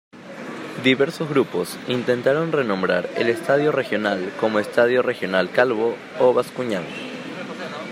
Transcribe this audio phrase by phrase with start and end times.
[0.83, 6.85] Diversos grupos intentaron renombrar el Estadio Regional como Estadio Regional Calvo y Bascuñán.